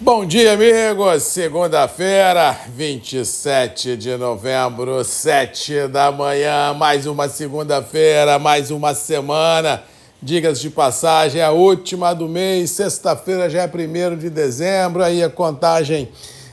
[0.00, 1.24] Bom dia, amigos.
[1.24, 6.72] Segunda-feira, 27 de novembro, 7 da manhã.
[6.72, 9.82] Mais uma segunda-feira, mais uma semana.
[10.22, 12.70] Digas de passagem, é a última do mês.
[12.70, 15.02] Sexta-feira já é 1 de dezembro.
[15.02, 16.08] Aí a contagem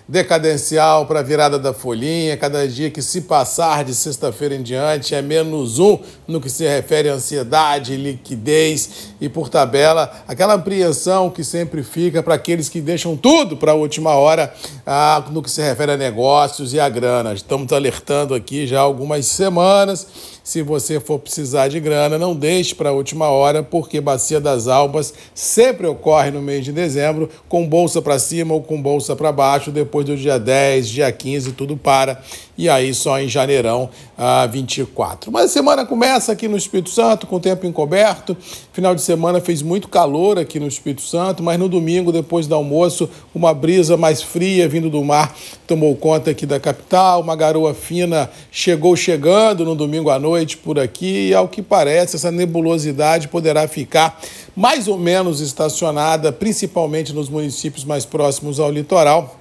[0.07, 2.37] decadencial para a virada da folhinha.
[2.37, 6.67] Cada dia que se passar de sexta-feira em diante é menos um no que se
[6.67, 12.81] refere à ansiedade, liquidez e, por tabela, aquela apreensão que sempre fica para aqueles que
[12.81, 14.53] deixam tudo para a última hora
[14.85, 17.33] ah, no que se refere a negócios e a grana.
[17.33, 20.07] Estamos alertando aqui já há algumas semanas
[20.45, 24.67] se você for precisar de grana, não deixe para a última hora, porque Bacia das
[24.67, 29.31] Almas sempre ocorre no mês de dezembro, com bolsa para cima ou com bolsa para
[29.31, 32.21] baixo, depois do dia 10, dia 15, tudo para,
[32.57, 35.31] e aí só em janeirão ah, 24.
[35.31, 38.35] Mas a semana começa aqui no Espírito Santo, com o tempo encoberto.
[38.73, 42.55] Final de semana fez muito calor aqui no Espírito Santo, mas no domingo, depois do
[42.55, 47.73] almoço, uma brisa mais fria vindo do mar tomou conta aqui da capital, uma garoa
[47.73, 53.27] fina chegou chegando no domingo à noite por aqui e, ao que parece, essa nebulosidade
[53.27, 54.19] poderá ficar
[54.55, 59.39] mais ou menos estacionada, principalmente nos municípios mais próximos ao litoral,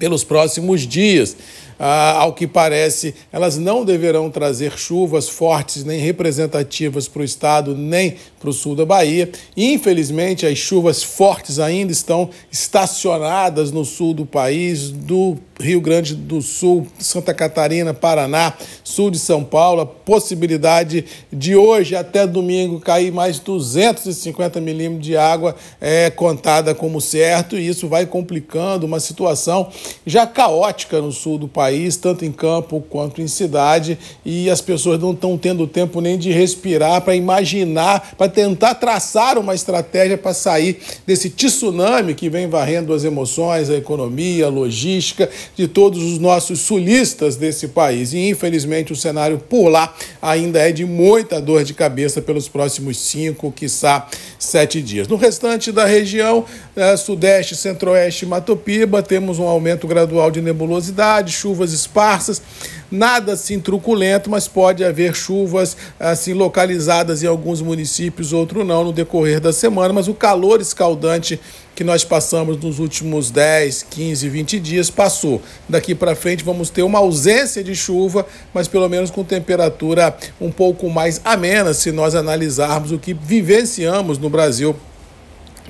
[0.00, 1.36] pelos próximos dias.
[1.82, 7.74] Ah, ao que parece, elas não deverão trazer chuvas fortes nem representativas para o estado,
[7.74, 9.30] nem para o sul da Bahia.
[9.56, 16.40] Infelizmente, as chuvas fortes ainda estão estacionadas no sul do país, do Rio Grande do
[16.40, 23.12] Sul, Santa Catarina, Paraná, sul de São Paulo, a possibilidade de hoje até domingo cair
[23.12, 29.68] mais 250 milímetros de água é contada como certo, e isso vai complicando uma situação
[30.06, 31.69] já caótica no sul do país,
[32.00, 36.30] tanto em campo quanto em cidade, e as pessoas não estão tendo tempo nem de
[36.30, 42.92] respirar para imaginar, para tentar traçar uma estratégia para sair desse tsunami que vem varrendo
[42.92, 48.12] as emoções, a economia, a logística de todos os nossos sulistas desse país.
[48.12, 52.98] E infelizmente o cenário por lá ainda é de muita dor de cabeça pelos próximos
[52.98, 54.08] cinco, quiçá
[54.38, 55.08] sete dias.
[55.08, 56.44] No restante da região,
[56.74, 62.42] é, Sudeste, Centro-Oeste e Matopiba, temos um aumento gradual de nebulosidade, chuvas esparsas,
[62.90, 68.92] nada assim truculento, mas pode haver chuvas assim localizadas em alguns municípios, outro não, no
[68.92, 71.38] decorrer da semana, mas o calor escaldante
[71.74, 75.40] que nós passamos nos últimos 10, 15, 20 dias passou.
[75.68, 80.50] Daqui para frente vamos ter uma ausência de chuva, mas pelo menos com temperatura um
[80.50, 84.74] pouco mais amena se nós analisarmos o que vivenciamos no Brasil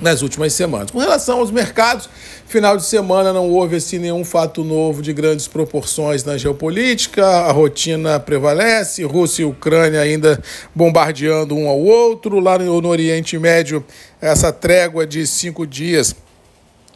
[0.01, 0.91] nas últimas semanas.
[0.91, 2.09] Com relação aos mercados,
[2.47, 7.51] final de semana não houve assim, nenhum fato novo de grandes proporções na geopolítica, a
[7.51, 10.41] rotina prevalece, Rússia e Ucrânia ainda
[10.75, 13.85] bombardeando um ao outro, lá no, Oriente Médio,
[14.19, 16.15] essa trégua de cinco dias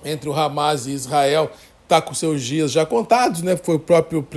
[0.04, 1.52] entre o Hamas e Israel
[1.86, 3.56] está com seus dias já contados, né?
[3.56, 4.28] Foi o próprio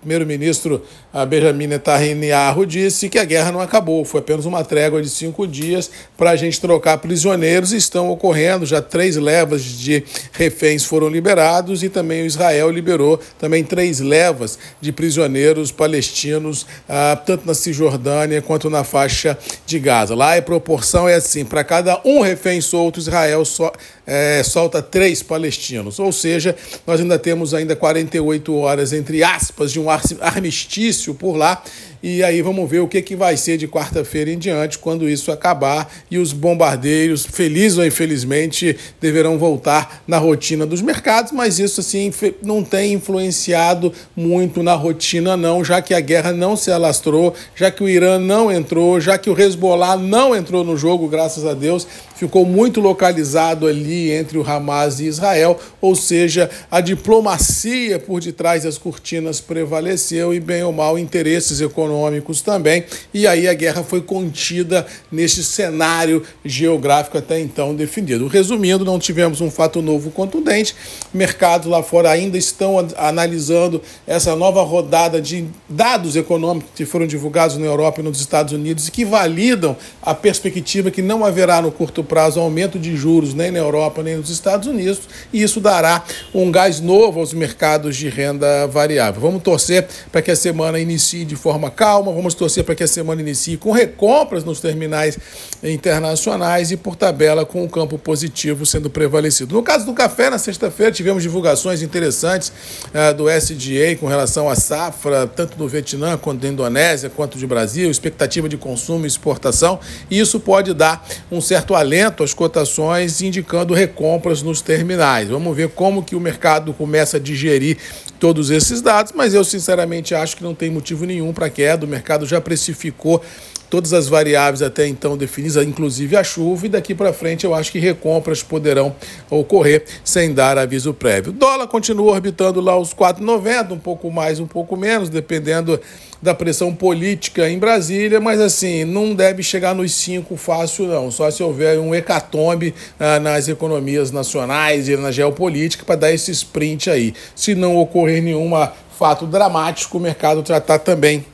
[0.00, 5.08] primeiro-ministro ah, Benjamin Netanyahu disse que a guerra não acabou, foi apenas uma trégua de
[5.08, 7.72] cinco dias para a gente trocar prisioneiros.
[7.72, 13.64] Estão ocorrendo já três levas de reféns foram liberados e também o Israel liberou também
[13.64, 20.14] três levas de prisioneiros palestinos, ah, tanto na Cisjordânia quanto na faixa de Gaza.
[20.14, 23.72] Lá a proporção é assim: para cada um refém solto, Israel só,
[24.06, 26.54] é, solta três palestinos, ou seja,
[26.90, 31.62] nós ainda temos ainda 48 horas, entre aspas, de um armistício por lá
[32.02, 35.30] e aí vamos ver o que, que vai ser de quarta-feira em diante, quando isso
[35.30, 41.80] acabar e os bombardeiros, felizes ou infelizmente, deverão voltar na rotina dos mercados, mas isso
[41.80, 42.10] assim
[42.42, 47.70] não tem influenciado muito na rotina, não, já que a guerra não se alastrou, já
[47.70, 51.52] que o Irã não entrou, já que o Hezbollah não entrou no jogo, graças a
[51.52, 51.86] Deus,
[52.16, 58.64] ficou muito localizado ali entre o Hamas e Israel, ou seja, a diplomacia por detrás
[58.64, 63.82] das cortinas prevaleceu e, bem ou mal, interesses econômicos econômicos também, e aí a guerra
[63.82, 68.28] foi contida neste cenário geográfico até então definido.
[68.28, 70.74] Resumindo, não tivemos um fato novo contundente,
[71.12, 77.56] mercados lá fora ainda estão analisando essa nova rodada de dados econômicos que foram divulgados
[77.56, 81.72] na Europa e nos Estados Unidos e que validam a perspectiva que não haverá no
[81.72, 85.00] curto prazo aumento de juros nem na Europa nem nos Estados Unidos,
[85.32, 86.04] e isso dará
[86.34, 89.20] um gás novo aos mercados de renda variável.
[89.20, 92.86] Vamos torcer para que a semana inicie de forma calma, vamos torcer para que a
[92.86, 95.16] semana inicie com recompras nos terminais
[95.64, 99.54] internacionais e, por tabela, com o campo positivo sendo prevalecido.
[99.54, 102.52] No caso do café, na sexta-feira, tivemos divulgações interessantes
[102.88, 107.46] uh, do SDA com relação à safra, tanto do Vietnã quanto da Indonésia, quanto de
[107.46, 109.80] Brasil, expectativa de consumo e exportação,
[110.10, 111.02] e isso pode dar
[111.32, 115.30] um certo alento às cotações, indicando recompras nos terminais.
[115.30, 117.78] Vamos ver como que o mercado começa a digerir
[118.20, 121.86] todos esses dados, mas eu sinceramente acho que não tem motivo nenhum para queda.
[121.86, 123.22] O mercado já precificou
[123.68, 127.70] todas as variáveis até então definidas, inclusive a chuva, e daqui para frente eu acho
[127.70, 128.96] que recompras poderão
[129.30, 131.30] ocorrer sem dar aviso prévio.
[131.30, 135.80] O dólar continua orbitando lá os 4,90, um pouco mais, um pouco menos, dependendo
[136.20, 141.30] da pressão política em Brasília, mas assim, não deve chegar nos 5 fácil não, só
[141.30, 146.90] se houver um hecatombe ah, nas economias nacionais e na geopolítica para dar esse sprint
[146.90, 147.14] aí.
[147.36, 148.50] Se não ocorrer nenhum
[148.98, 151.24] fato dramático, o mercado tratar também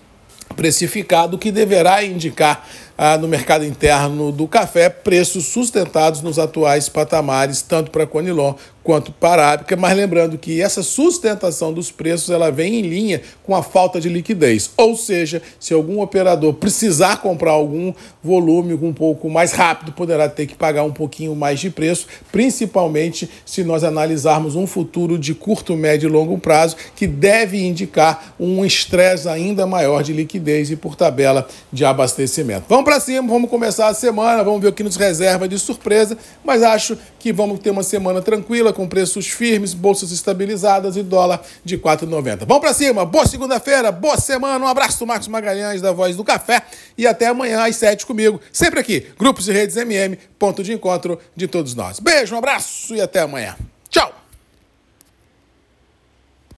[0.56, 2.66] precificado, que deverá indicar
[2.96, 8.54] ah, no mercado interno do café preços sustentados nos atuais patamares, tanto para Conilon
[8.86, 13.20] quanto para a Arábica, mas lembrando que essa sustentação dos preços ela vem em linha
[13.42, 14.70] com a falta de liquidez.
[14.76, 20.46] Ou seja, se algum operador precisar comprar algum volume um pouco mais rápido, poderá ter
[20.46, 25.74] que pagar um pouquinho mais de preço, principalmente se nós analisarmos um futuro de curto,
[25.74, 30.94] médio e longo prazo que deve indicar um estresse ainda maior de liquidez e por
[30.94, 32.66] tabela de abastecimento.
[32.68, 36.16] Vamos para cima, vamos começar a semana, vamos ver o que nos reserva de surpresa,
[36.44, 41.42] mas acho que vamos ter uma semana tranquila, com preços firmes, bolsas estabilizadas e dólar
[41.64, 42.46] de 4,90.
[42.46, 46.62] Vamos para cima, boa segunda-feira, boa semana, um abraço Marcos Magalhães, da Voz do Café,
[46.96, 51.18] e até amanhã às 7 comigo, sempre aqui, Grupos e Redes MM, ponto de encontro
[51.34, 51.98] de todos nós.
[51.98, 53.56] Beijo, um abraço e até amanhã.
[53.90, 54.25] Tchau!